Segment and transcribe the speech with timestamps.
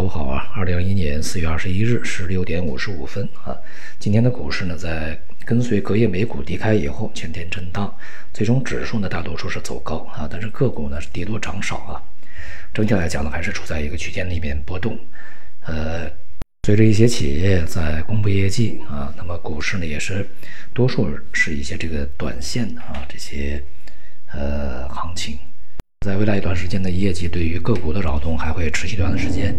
[0.00, 3.54] 下午好啊，二零二一年四月二十一日十六点五十五分啊，
[3.98, 7.94] 今天的股市呢，在跟随隔夜美股低开以后，全天震荡，
[8.32, 12.00] 最终指数呢大多数是走高啊，但是个股呢是跌多涨少啊，
[12.72, 14.98] 整体来讲呢还是处在一个区间里面波动。
[15.66, 16.10] 呃，
[16.62, 20.26] 随着一些企业在公布业绩啊，那么股市呢也是
[20.72, 23.62] 多数是一些这个短线的啊这些
[24.32, 25.36] 呃行情。
[26.06, 29.54] 在未来一段时间的业绩对于个股的扰动还会持续一段时间。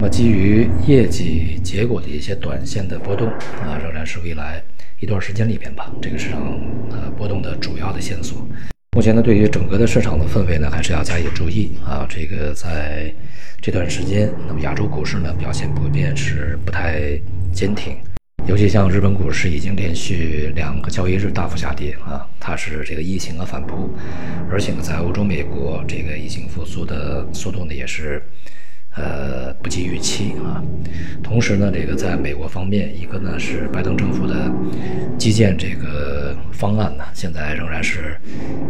[0.00, 3.28] 那么基于业绩结果的一些短线的波动
[3.62, 4.60] 啊，仍然是未来
[4.98, 6.60] 一段时间里边吧，这个市场
[6.90, 8.44] 呃波动的主要的线索。
[8.96, 12.04] 目前呢，对于整个的市场的氛围呢，还是要加以注意啊。
[12.10, 13.14] 这个在
[13.62, 17.16] 这段时间，那么亚洲股市呢表现普遍是不太
[17.52, 17.96] 坚挺。
[18.46, 23.90] 尤其像日本股市已经连续两个交易日大幅下跌啊，它是这个疫情的反扑，
[24.48, 28.22] 而且呢，在欧洲、美国这个疫情复苏的速度呢也是，
[28.94, 30.62] 呃，不及预期啊。
[31.24, 34.48] 同时呢，这个在美国方面，一个呢是拜登政府的
[35.18, 38.16] 基建这个方案呢，现在仍然是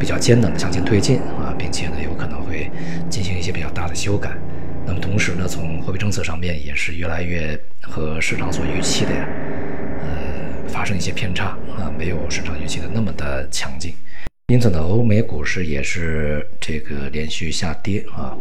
[0.00, 2.70] 比较艰难的向前推进啊，并且呢有可能会
[3.10, 4.30] 进行一些比较大的修改。
[4.86, 9.28] 那么同时呢，从货币政策上面也是越来越和市场所预期的呀。
[10.00, 10.36] 呃
[10.68, 13.94] 发生一些偏差啊，没有市场预期的那么的强劲，
[14.48, 18.36] 因此呢，欧美股市也是这个连续下跌啊。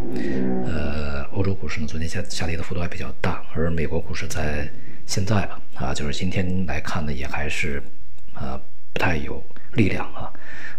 [0.66, 4.67] 呃，欧洲股市呢，昨天下下跌的幅度还比较大，而美国股市在
[5.05, 7.81] 现在吧啊，就是今天来看呢，也还是
[8.33, 8.59] 啊
[8.91, 9.41] 不太有
[9.73, 10.27] 力量啊。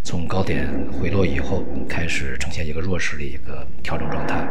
[0.02, 4.46] 从高点回落以后，开始呈现一个弱势的一个调整状态。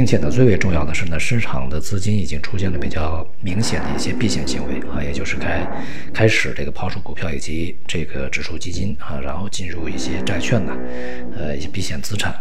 [0.00, 5.70] 并且呢，最为重要的是呢，市场的资金已经出现了比较明显的一些避险行为啊，也就是开
[6.10, 10.74] 开始这个抛出股票以及这个指数基金啊，然后进入一些债券呢，
[11.36, 12.34] 呃，一些避险资产。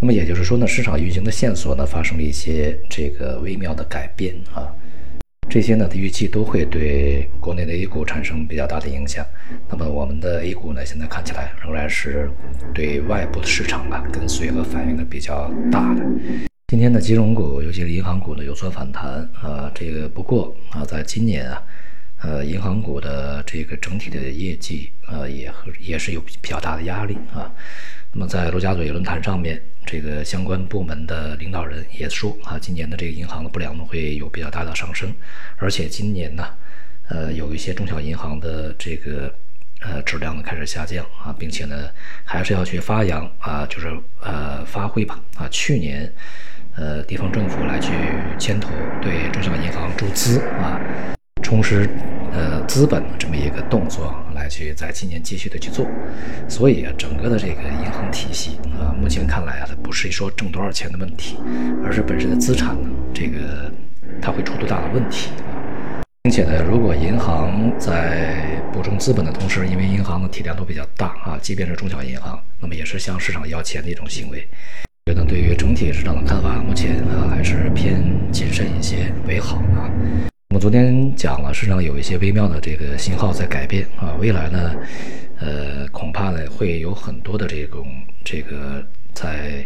[0.00, 4.72] 那么也就是说呢，市场运行的线索呢，发生了一些这个微妙的改变啊。
[5.48, 9.24] 这些呢预期都会对国内的 A 股产生比较大的影响。
[9.70, 12.28] 那么我们的 A 股呢，现在看起来仍然是
[12.74, 16.02] 对外部的市场啊跟随和反应的比较大的。
[16.68, 19.70] 今天的金融股，尤其是银行股呢有所反弹啊。
[19.72, 21.62] 这个不过啊，在今年啊，
[22.22, 27.54] 呃，银行股的这个整体的业绩啊也和也是有比较大的压力啊。
[28.10, 29.62] 那么在陆家嘴论坛上面。
[29.86, 35.14] 这个相关部门的领导人也说啊，今年的这个银行的不良呢会有比较大的上升，
[35.58, 36.48] 而且今年呢，
[37.06, 39.32] 呃，有一些中小银行的这个
[39.82, 41.88] 呃质量呢开始下降啊，并且呢
[42.24, 46.12] 还是要去发扬啊，就是呃发挥吧啊，去年
[46.76, 47.92] 呃地方政府来去
[48.38, 48.70] 牵头
[49.00, 50.80] 对中小银行注资啊，
[51.42, 51.88] 充实。
[52.32, 55.86] 呃，资本这么一个动作来去在今年继续的去做，
[56.50, 61.38] 所以啊，整个的这个银行体系啊，目前看来啊，它不是说挣多少钱的问题，
[61.82, 63.72] 而是本身的资产呢，这个
[64.20, 74.46] 它会出多大的问题啊，并且呢，如果银行在补充资本的同时，因为银行的体量都比较大啊，即便是中小银行，那么也是向市场要钱的一种行为。
[75.08, 78.02] 觉得对于整体市场的看法，目前啊还是偏
[78.32, 79.88] 谨慎一些为好啊。
[80.48, 84.74] 我们昨天讲了，市场有一些微妙的这个信号在改变啊，未来呢，
[85.38, 87.86] 呃，恐怕呢会有很多的这种
[88.24, 88.84] 这个
[89.14, 89.64] 在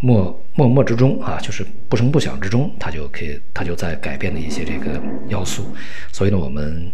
[0.00, 5.72] 默默默之中啊，就是不声不响之中，它就可以它就在改变的一些这个要素，
[6.10, 6.90] 所以呢，我们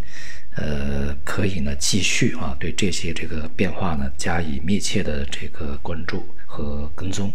[0.56, 7.32] 呃可以呢继续啊对这些这个变化呢加以密切的这个关注和跟踪。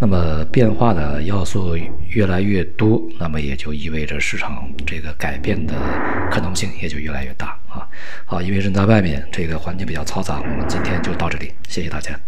[0.00, 1.76] 那么变化的要素
[2.10, 5.74] 越来越多，那么也就意味着市场这个改变的
[6.30, 7.86] 可能性也就越来越大啊。
[8.24, 12.18] 好，因为人在外面，这个环境比较嘈杂，我们今天就到这里，谢谢大家。